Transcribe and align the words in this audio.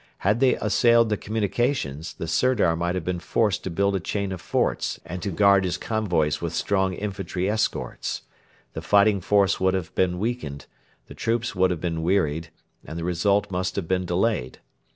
Had 0.25 0.39
they 0.39 0.55
assailed 0.55 1.09
the 1.09 1.15
communications, 1.15 2.15
the 2.15 2.25
Sirdar 2.27 2.75
might 2.75 2.95
have 2.95 3.03
been 3.05 3.19
forced 3.19 3.63
to 3.63 3.69
build 3.69 3.95
a 3.95 3.99
chain 3.99 4.31
of 4.31 4.41
forts 4.41 4.99
and 5.05 5.21
to 5.21 5.29
guard 5.29 5.63
his 5.63 5.77
convoys 5.77 6.41
with 6.41 6.55
strong 6.55 6.93
infantry 6.95 7.47
escorts. 7.47 8.23
The 8.73 8.81
fighting 8.81 9.21
force 9.21 9.59
would 9.59 9.75
have 9.75 9.93
been 9.93 10.17
weakened, 10.17 10.65
the 11.05 11.13
troops 11.13 11.51
have 11.51 11.79
been 11.81 12.01
wearied, 12.01 12.49
and 12.83 12.97
the 12.97 13.03
result 13.03 13.51
must 13.51 13.75
have 13.75 13.87
been 13.87 14.05
delayed. 14.07 14.57